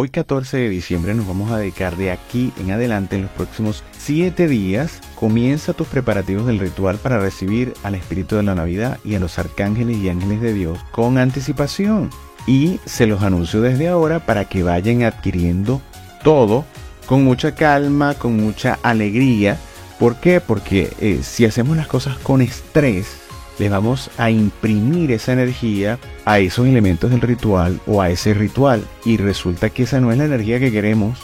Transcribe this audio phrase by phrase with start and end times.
[0.00, 3.82] hoy 14 de diciembre nos vamos a dedicar de aquí en adelante en los próximos
[3.98, 5.00] 7 días.
[5.16, 9.40] Comienza tus preparativos del ritual para recibir al Espíritu de la Navidad y a los
[9.40, 12.10] arcángeles y ángeles de Dios con anticipación.
[12.46, 15.82] Y se los anuncio desde ahora para que vayan adquiriendo
[16.22, 16.64] todo
[17.06, 19.58] con mucha calma, con mucha alegría.
[19.98, 20.40] ¿Por qué?
[20.40, 23.27] Porque eh, si hacemos las cosas con estrés,
[23.58, 28.84] le vamos a imprimir esa energía a esos elementos del ritual o a ese ritual.
[29.04, 31.18] Y resulta que esa no es la energía que queremos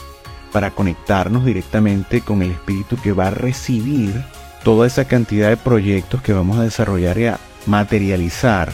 [0.51, 4.23] para conectarnos directamente con el espíritu que va a recibir
[4.63, 8.73] toda esa cantidad de proyectos que vamos a desarrollar y a materializar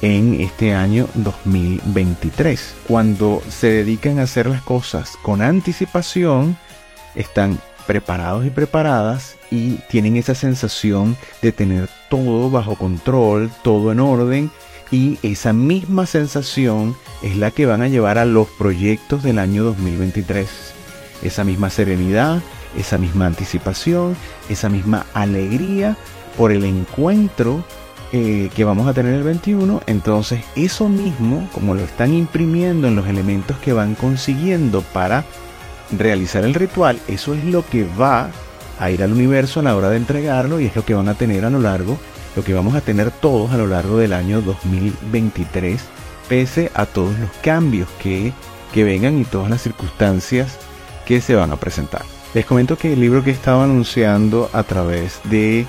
[0.00, 2.74] en este año 2023.
[2.86, 6.56] Cuando se dedican a hacer las cosas con anticipación,
[7.14, 13.98] están preparados y preparadas y tienen esa sensación de tener todo bajo control, todo en
[13.98, 14.50] orden
[14.90, 19.64] y esa misma sensación es la que van a llevar a los proyectos del año
[19.64, 20.48] 2023.
[21.22, 22.42] Esa misma serenidad,
[22.76, 24.14] esa misma anticipación,
[24.50, 25.96] esa misma alegría
[26.36, 27.64] por el encuentro
[28.12, 29.80] eh, que vamos a tener el 21.
[29.86, 35.24] Entonces eso mismo, como lo están imprimiendo en los elementos que van consiguiendo para
[35.96, 38.30] realizar el ritual, eso es lo que va
[38.78, 41.14] a ir al universo a la hora de entregarlo y es lo que van a
[41.14, 41.98] tener a lo largo,
[42.36, 45.80] lo que vamos a tener todos a lo largo del año 2023,
[46.28, 48.32] pese a todos los cambios que,
[48.72, 50.58] que vengan y todas las circunstancias
[51.06, 52.02] que se van a presentar.
[52.34, 55.66] Les comento que el libro que estaba anunciando a través de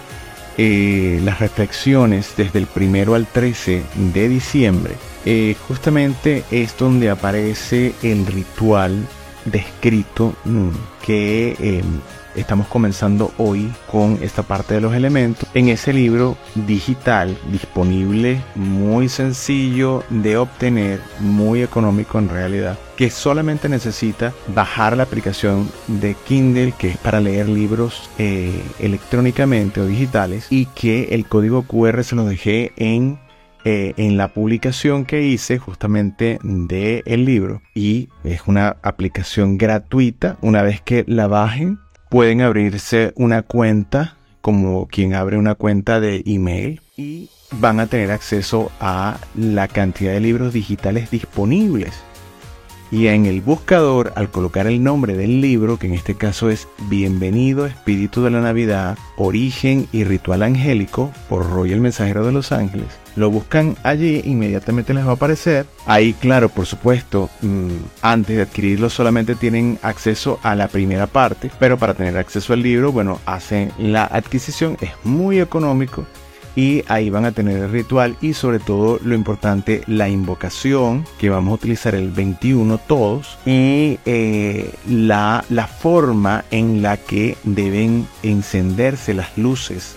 [0.58, 3.81] eh, las reflexiones desde el primero al 13
[4.14, 4.95] de diciembre,
[5.26, 9.08] eh, justamente es donde aparece el ritual
[9.45, 10.34] descrito
[11.06, 12.00] que em,
[12.36, 15.48] estamos comenzando hoy con esta parte de los elementos.
[15.54, 23.70] En ese libro digital disponible muy sencillo de obtener muy económico en realidad que solamente
[23.70, 30.48] necesita bajar la aplicación de Kindle que es para leer libros eh, electrónicamente o digitales
[30.50, 33.17] y que el código QR se lo dejé en
[33.65, 40.37] eh, en la publicación que hice justamente del el libro y es una aplicación gratuita.
[40.42, 46.23] Una vez que la bajen, pueden abrirse una cuenta como quien abre una cuenta de
[46.25, 51.93] email y van a tener acceso a la cantidad de libros digitales disponibles
[52.91, 56.67] y en el buscador al colocar el nombre del libro, que en este caso es
[56.89, 62.52] Bienvenido Espíritu de la Navidad, Origen y Ritual Angélico por Roy el Mensajero de los
[62.52, 65.65] Ángeles, lo buscan allí, inmediatamente les va a aparecer.
[65.86, 67.70] Ahí, claro, por supuesto, mm,
[68.02, 72.61] antes de adquirirlo solamente tienen acceso a la primera parte, pero para tener acceso al
[72.61, 76.05] libro, bueno, hacen la adquisición, es muy económico
[76.55, 81.30] y ahí van a tener el ritual y sobre todo lo importante la invocación que
[81.30, 88.08] vamos a utilizar el 21 todos y eh, la, la forma en la que deben
[88.23, 89.95] encenderse las luces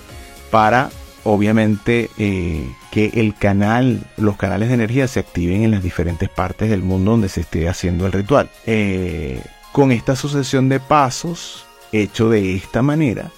[0.51, 0.91] para
[1.25, 6.69] obviamente eh, que el canal, los canales de energía se activen en las diferentes partes
[6.69, 8.51] del mundo donde se esté haciendo el ritual.
[8.67, 9.41] Eh,
[9.73, 13.31] con esta sucesión de pasos hecho de esta manera,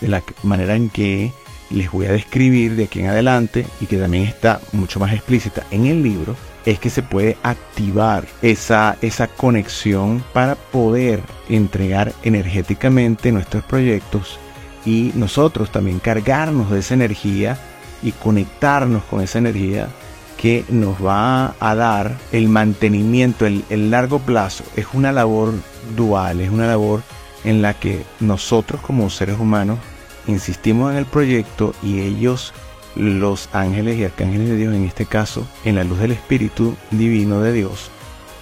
[0.00, 1.32] de la manera en que
[1.70, 5.64] les voy a describir de aquí en adelante y que también está mucho más explícita
[5.72, 13.32] en el libro, es que se puede activar esa, esa conexión para poder entregar energéticamente
[13.32, 14.38] nuestros proyectos
[14.86, 17.58] y nosotros también cargarnos de esa energía
[18.02, 19.88] y conectarnos con esa energía
[20.36, 24.64] que nos va a dar el mantenimiento, el, el largo plazo.
[24.76, 25.54] Es una labor
[25.96, 27.02] dual, es una labor
[27.44, 29.78] en la que nosotros como seres humanos
[30.26, 32.52] insistimos en el proyecto y ellos,
[32.94, 37.40] los ángeles y arcángeles de Dios en este caso, en la luz del Espíritu Divino
[37.40, 37.90] de Dios,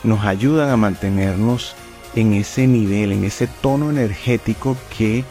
[0.03, 1.75] nos ayudan a mantenernos
[2.15, 5.25] en ese nivel, en ese tono energético que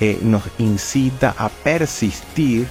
[0.00, 2.66] eh, nos incita a persistir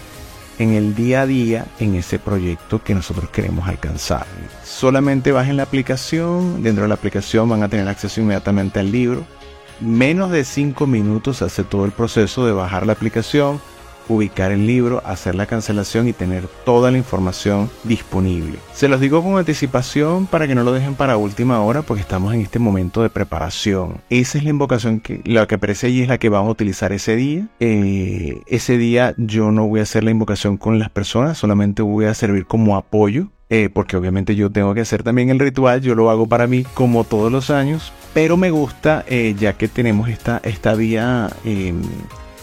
[0.60, 4.26] en el día a día en ese proyecto que nosotros queremos alcanzar.
[4.64, 9.26] Solamente bajen la aplicación, dentro de la aplicación van a tener acceso inmediatamente al libro,
[9.82, 13.59] menos de 5 minutos hace todo el proceso de bajar la aplicación,
[14.09, 18.57] ubicar el libro, hacer la cancelación y tener toda la información disponible.
[18.73, 22.34] Se los digo con anticipación para que no lo dejen para última hora porque estamos
[22.34, 24.02] en este momento de preparación.
[24.09, 26.91] Esa es la invocación que la que aparece allí es la que vamos a utilizar
[26.91, 27.47] ese día.
[27.59, 32.05] Eh, ese día yo no voy a hacer la invocación con las personas, solamente voy
[32.05, 35.93] a servir como apoyo eh, porque obviamente yo tengo que hacer también el ritual, yo
[35.93, 40.09] lo hago para mí como todos los años, pero me gusta eh, ya que tenemos
[40.09, 41.79] esta, esta vía em,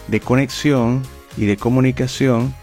[0.06, 1.02] de conexión
[1.36, 2.54] y de comunicación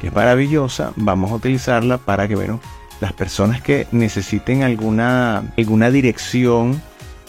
[0.00, 2.60] que es maravillosa, vamos a utilizarla para que, bueno,
[3.00, 6.80] las personas que necesiten alguna, alguna dirección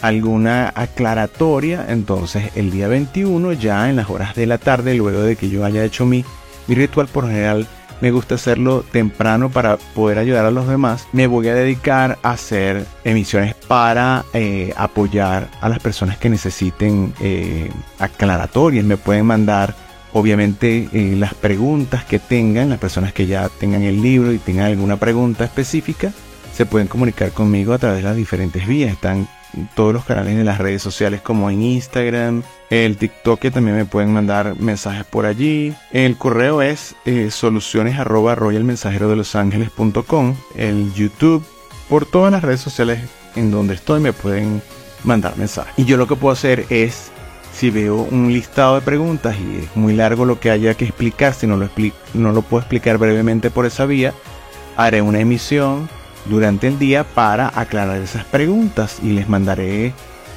[0.02, 5.36] alguna aclaratoria, entonces el día 21 ya en las horas de la tarde, luego de
[5.36, 6.24] que yo haya hecho mi,
[6.68, 7.68] mi ritual por general,
[8.02, 11.06] me gusta hacerlo temprano para poder ayudar a los demás.
[11.12, 17.14] Me voy a dedicar a hacer emisiones para eh, apoyar a las personas que necesiten
[17.20, 17.70] eh,
[18.00, 18.86] aclaratorias.
[18.86, 19.76] Me pueden mandar
[20.14, 24.66] obviamente eh, las preguntas que tengan, las personas que ya tengan el libro y tengan
[24.66, 26.12] alguna pregunta específica,
[26.54, 28.92] se pueden comunicar conmigo a través de las diferentes vías.
[28.92, 29.28] Están
[29.76, 33.86] todos los canales de las redes sociales como en Instagram, el TikTok que también me
[33.86, 35.74] pueden mandar mensajes por allí.
[35.92, 40.36] El correo es eh, soluciones arroba royalmensajero de los ángeles.com.
[40.56, 41.44] El YouTube,
[41.88, 43.00] por todas las redes sociales
[43.36, 44.62] en donde estoy me pueden
[45.04, 45.74] mandar mensajes.
[45.78, 47.12] Y yo lo que puedo hacer es,
[47.60, 51.34] si veo un listado de preguntas y es muy largo lo que haya que explicar,
[51.34, 51.70] si no lo,
[52.14, 54.14] no lo puedo explicar brevemente por esa vía,
[54.78, 55.90] haré una emisión
[56.24, 59.92] durante el día para aclarar esas preguntas y les mandaré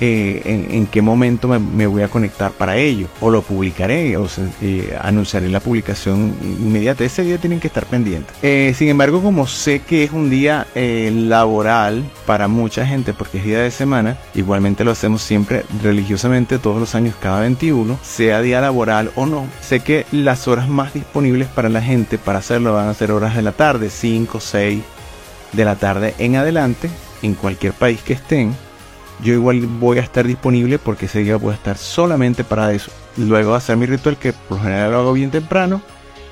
[0.04, 4.26] eh, en, qué momento me, voy a conectar para ello o lo publicaré o
[4.60, 7.04] eh, anunciaré la publicación inmediata.
[7.04, 8.34] Ese día tienen que estar pendientes.
[8.43, 13.44] Eh, sin embargo como sé que es un día laboral para mucha gente porque es
[13.44, 18.60] día de semana igualmente lo hacemos siempre religiosamente todos los años cada 21 sea día
[18.60, 22.88] laboral o no sé que las horas más disponibles para la gente para hacerlo van
[22.88, 24.82] a ser horas de la tarde 5 6
[25.52, 26.90] de la tarde en adelante,
[27.22, 28.56] en cualquier país que estén,
[29.22, 32.90] yo igual voy a estar disponible porque ese día voy a estar solamente para eso.
[33.16, 35.82] Luego de hacer mi ritual, que por lo general lo hago bien temprano,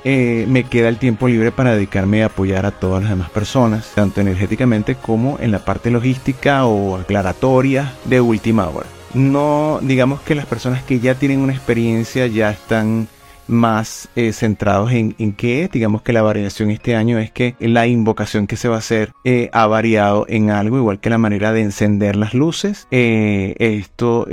[0.02, 3.92] eh, me queda el tiempo libre para dedicarme a apoyar a todas las demás personas,
[3.94, 8.87] tanto energéticamente como en la parte logística o aclaratoria de última hora.
[9.12, 13.08] No digamos que las personas que ya tienen una experiencia ya están
[13.50, 17.87] más eh, centrados en, en qué Digamos que la variación este año es que la
[17.87, 21.52] invocación que se va a hacer eh, ha variado en algo, igual que la manera
[21.52, 22.87] de encender las luces.
[22.91, 24.26] Eh, esto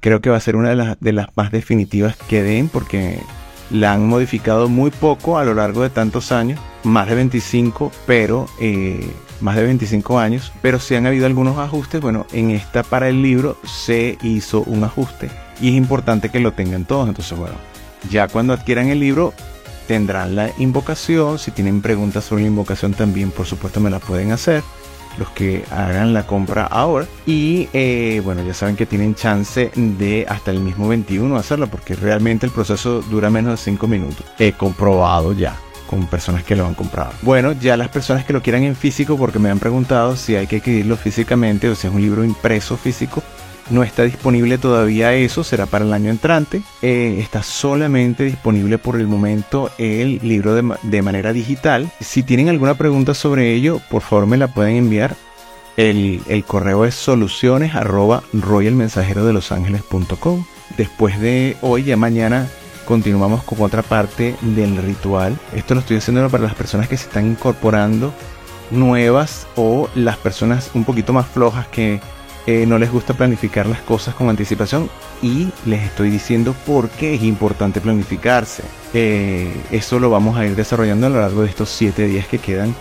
[0.00, 3.18] creo que va a ser una de las, de las más definitivas que den porque
[3.70, 8.46] la han modificado muy poco a lo largo de tantos años, más de 25, pero
[9.40, 12.00] más de 25 años, pero si han habido algunos ajustes.
[12.00, 15.30] Bueno, en esta para el libro se hizo un ajuste
[15.60, 17.08] y es importante que lo tengan todos.
[17.08, 17.54] Entonces, bueno,
[18.10, 19.34] ya cuando adquieran el libro
[19.86, 21.38] tendrán la invocación.
[21.38, 24.62] Si tienen preguntas sobre la invocación también por supuesto me la pueden hacer.
[25.18, 27.06] Los que hagan la compra ahora.
[27.26, 31.94] Y eh, bueno, ya saben que tienen chance de hasta el mismo 21 hacerlo porque
[31.94, 34.24] realmente el proceso dura menos de 5 minutos.
[34.38, 35.54] He comprobado ya
[35.92, 37.12] con personas que lo han comprado.
[37.20, 40.46] Bueno, ya las personas que lo quieran en físico, porque me han preguntado si hay
[40.46, 43.22] que adquirirlo físicamente o si es un libro impreso físico,
[43.70, 46.62] no está disponible todavía eso, será para el año entrante.
[46.82, 51.90] Eh, está solamente disponible por el momento el libro de, manera digital.
[52.00, 55.16] Si tienen alguna pregunta sobre ello, por favor me la pueden enviar.
[55.76, 57.74] El, correo es soluciones
[59.24, 60.44] de los ángeles.com.
[60.76, 62.48] Después de hoy, ya mañana
[62.84, 65.38] continuamos con otra parte del ritual.
[65.54, 68.12] Esto lo estoy haciendo para las personas que se están incorporando
[68.70, 72.00] nuevas o las personas un poquito más flojas que
[72.46, 74.90] eh, no les gusta planificar las cosas con anticipación
[75.22, 78.64] y les estoy diciendo por qué es importante planificarse.
[78.94, 82.38] Eh, eso lo vamos a ir desarrollando a lo largo de estos 7 días que
[82.38, 82.74] quedan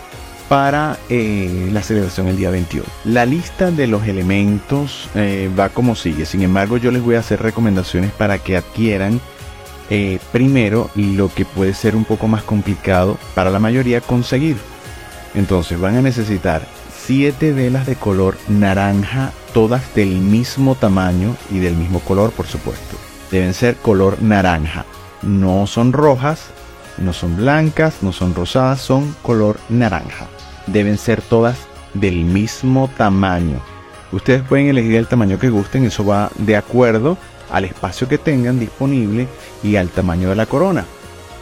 [0.50, 2.86] para eh, la celebración el día 21.
[3.06, 7.42] La lista de los elementos va como sigue, sin embargo yo les voy a hacer
[7.42, 9.22] recomendaciones para que adquieran
[10.32, 14.56] primero lo que puede ser un poco más complicado para la mayoría conseguir.
[15.36, 16.66] Entonces van a necesitar
[17.06, 22.98] 7 velas de color naranja, todas del mismo tamaño y del mismo color, por supuesto.
[23.32, 24.86] Deben ser color naranja.
[25.22, 26.48] No son rojas,
[26.98, 30.28] no son blancas, no son rosadas, son color naranja.
[30.68, 31.58] Deben ser todas
[31.94, 33.60] del mismo tamaño.
[34.12, 37.18] Ustedes pueden elegir el tamaño que gusten, eso va de acuerdo
[37.52, 39.28] al espacio que tengan disponible
[39.64, 40.86] y al tamaño de la corona.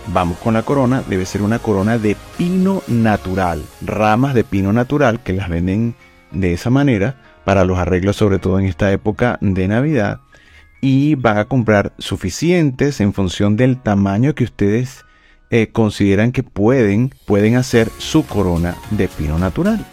[0.07, 5.21] Vamos con la corona, debe ser una corona de pino natural, ramas de pino natural
[5.21, 5.95] que las venden
[6.31, 7.15] de esa manera
[7.49, 10.19] para los arreglos, sobre todo en esta época de Navidad.
[10.81, 15.03] Y van a comprar suficientes en función del tamaño que ustedes
[15.49, 19.83] eh, consideran que pueden, pueden hacer su corona de pino natural.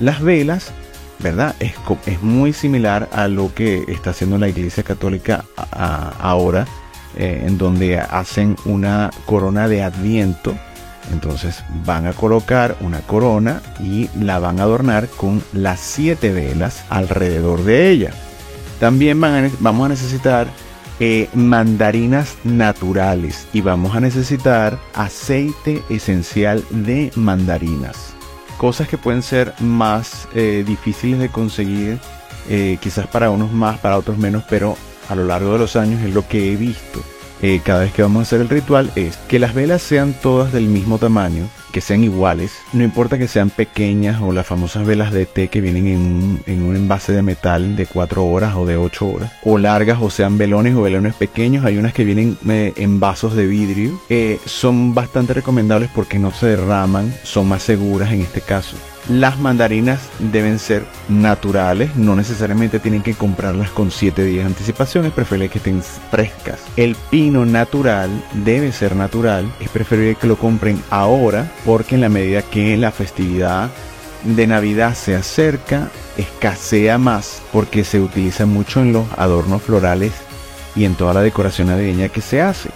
[0.00, 0.72] Las velas,
[1.20, 1.54] ¿verdad?
[1.60, 1.74] Es,
[2.06, 6.66] es muy similar a lo que está haciendo la Iglesia Católica ahora
[7.16, 10.56] eh, en donde hacen una corona de adviento.
[11.12, 16.84] Entonces van a colocar una corona y la van a adornar con las siete velas
[16.88, 18.12] alrededor de ella.
[18.80, 20.46] También vamos a necesitar
[21.00, 28.14] eh, mandarinas naturales y vamos a necesitar aceite esencial de mandarinas.
[28.58, 31.98] Cosas que pueden ser más eh, difíciles de conseguir
[32.48, 34.76] eh, quizás para unos más, para otros menos, pero
[35.08, 37.02] a lo largo de los años es lo que he visto
[37.44, 40.50] eh, cada vez que vamos a hacer el ritual es que las velas sean todas
[40.50, 45.12] del mismo tamaño, que sean iguales, no importa que sean pequeñas o las famosas velas
[45.12, 45.86] de té que vienen
[46.46, 50.08] en un, envase de metal de 4 horas o de 8 horas, o largas o
[50.08, 54.40] sean velones o velones pequeños, hay unas que vienen eh, en vasos de vidrio, eh,
[54.46, 58.78] son bastante recomendables porque no se derraman, son más seguras en este caso.
[59.08, 65.04] Las mandarinas deben ser naturales, no necesariamente tienen que comprarlas con 7 días de anticipación,
[65.04, 66.58] es preferible que estén frescas.
[66.76, 72.08] El pino natural debe ser natural, es preferible que lo compren ahora porque en la
[72.08, 73.68] medida que la festividad
[74.24, 80.12] de Navidad se acerca, escasea más porque se utiliza mucho en los adornos florales
[80.74, 82.70] y en toda la decoración navideña que se hace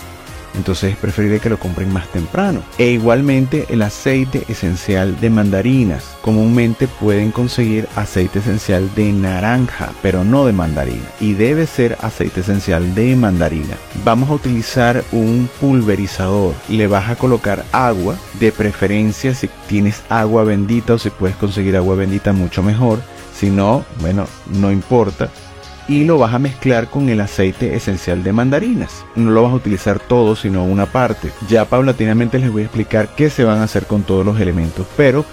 [0.59, 2.61] entonces es preferible que lo compren más temprano.
[2.77, 6.05] E igualmente el aceite esencial de mandarinas.
[6.21, 11.09] Comúnmente pueden conseguir aceite esencial de naranja, pero no de mandarina.
[11.21, 13.77] Y debe ser aceite esencial de mandarina.
[14.05, 16.55] Vamos a utilizar un pulverizador.
[16.69, 21.77] Le vas a colocar agua, de preferencia si tienes agua bendita o si puedes conseguir
[21.77, 22.99] agua bendita mucho mejor.
[23.35, 25.31] Si no, bueno, no importa
[25.89, 29.05] y lo vas a mezclar con el aceite esencial de mandarinas.
[29.17, 31.31] No lo vas a utilizar todo, sino una parte.
[31.49, 34.87] Ya paulatinamente les voy a explicar qué se van a hacer con todos los elementos,
[34.97, 35.25] pero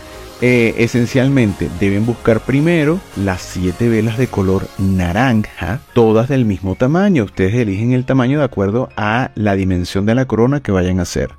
[0.42, 7.26] eh, esencialmente deben buscar primero las 7 velas de color naranja, todas del mismo tamaño.
[7.26, 11.04] Ustedes eligen el tamaño de acuerdo a la dimensión de la corona que vayan a
[11.04, 11.36] hacer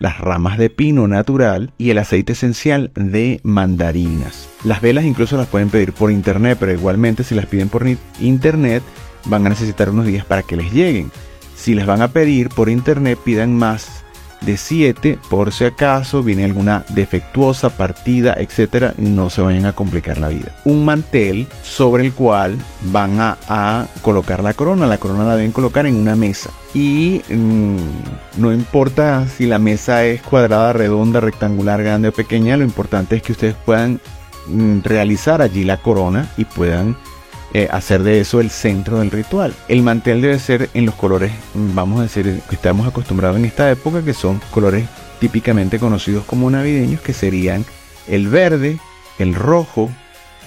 [0.00, 4.48] las ramas de pino natural y el aceite esencial de mandarinas.
[4.64, 7.86] Las velas incluso las pueden pedir por internet, pero igualmente si las piden por
[8.18, 8.82] internet
[9.26, 11.12] van a necesitar unos días para que les lleguen.
[11.54, 14.02] Si les van a pedir por internet, pidan más
[14.40, 20.18] de 7 por si acaso viene alguna defectuosa partida, etcétera, no se vayan a complicar
[20.18, 20.52] la vida.
[20.64, 24.86] Un mantel sobre el cual van a, colocar la corona.
[24.86, 26.50] La corona la deben colocar en una mesa.
[26.74, 27.76] Y mm,
[28.38, 33.22] no importa si la mesa es cuadrada, redonda, rectangular, grande o pequeña, lo importante es
[33.22, 34.00] que ustedes puedan
[34.46, 36.96] mm, realizar allí la corona y puedan
[37.52, 39.54] eh, hacer de eso el centro del ritual.
[39.68, 43.70] El mantel debe ser en los colores, vamos a decir, que estamos acostumbrados en esta
[43.70, 44.86] época, que son colores
[45.18, 47.64] típicamente conocidos como navideños, que serían
[48.08, 48.78] el verde,
[49.18, 49.90] el rojo,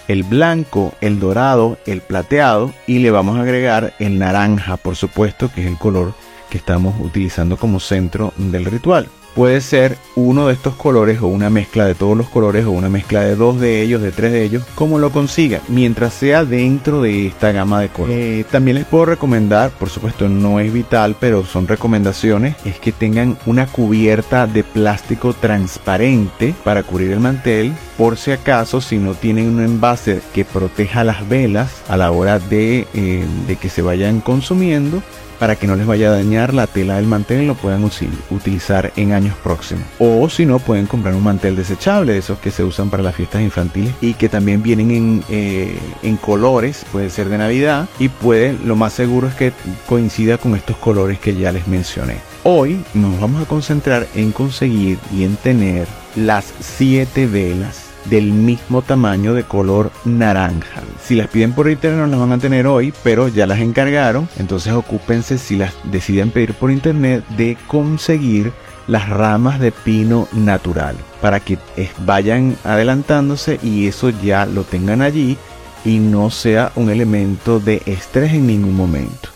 [0.08, 5.52] el blanco, el dorado, el plateado y le vamos a agregar el naranja, por supuesto,
[5.54, 6.14] que es el color
[6.50, 11.50] que estamos utilizando como centro del ritual puede ser uno de estos colores o una
[11.50, 14.44] mezcla de todos los colores o una mezcla de dos de ellos, de tres de
[14.44, 18.18] ellos, como lo consiga, mientras sea dentro de esta gama de colores.
[18.18, 22.92] Eh, también les puedo recomendar, por supuesto no es vital, pero son recomendaciones, es que
[22.92, 29.14] tengan una cubierta de plástico transparente para cubrir el mantel, por si acaso si no
[29.14, 33.82] tienen un envase que proteja las velas a la hora de, eh, de que se
[33.82, 35.02] vayan consumiendo,
[35.40, 37.84] para que no les vaya a dañar la tela del mantel y lo puedan
[38.30, 39.86] utilizar en años próximos.
[40.00, 43.16] O si no, pueden comprar un mantel desechable, de esos que se usan para las
[43.16, 48.10] fiestas infantiles y que también vienen en, eh, en colores, puede ser de Navidad y
[48.10, 49.54] puede, lo más seguro es que
[49.88, 52.18] coincida con estos colores que ya les mencioné.
[52.44, 58.82] Hoy nos vamos a concentrar en conseguir y en tener las 7 velas del mismo
[58.82, 60.82] tamaño de color naranja.
[61.02, 64.30] Si las piden por internet no las van a tener hoy, pero ya las encargaron.
[64.38, 68.52] Entonces ocúpense si las deciden pedir por internet de conseguir
[68.88, 71.58] las ramas de pino natural para que
[72.06, 75.38] vayan adelantándose y eso ya lo tengan allí
[75.86, 79.33] y no sea un elemento de estrés en ningún momento.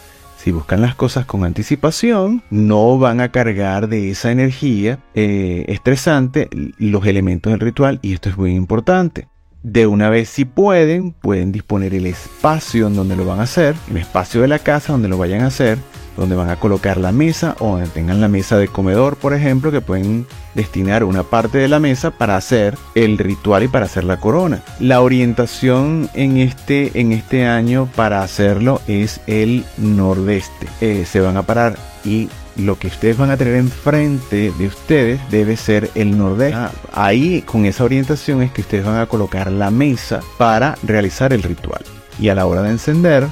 [0.48, 6.48] Si buscan las cosas con anticipación, no van a cargar de esa energía eh, estresante
[6.78, 9.28] los elementos del ritual y esto es muy importante.
[9.62, 13.76] De una vez si pueden, pueden disponer el espacio en donde lo van a hacer,
[13.92, 15.80] el espacio de la casa donde lo vayan a hacer,
[16.18, 19.72] donde van a colocar la mesa o donde tengan la mesa de comedor, por ejemplo,
[19.72, 24.04] que pueden destinar una parte de la mesa para hacer el ritual y para hacer
[24.04, 24.64] la corona.
[24.80, 30.68] La orientación en este, en este año para hacerlo es el nordeste.
[30.82, 35.20] Eh, se van a parar y lo que ustedes van a tener enfrente de ustedes
[35.30, 36.56] debe ser el nordeste.
[36.56, 41.34] Ah, ahí con esa orientación es que ustedes van a colocar la mesa para realizar
[41.34, 41.84] el ritual.
[42.20, 43.28] Y a la hora de encender,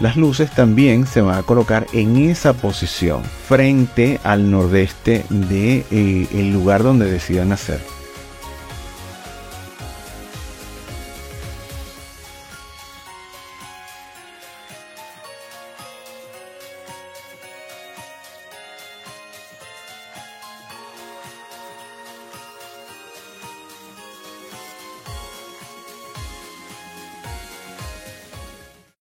[0.00, 5.84] las luces también se van a colocar en esa posición, frente al nordeste del de,
[5.90, 7.97] eh, el lugar donde decidan hacer.